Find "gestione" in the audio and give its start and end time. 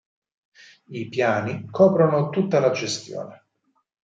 2.71-3.45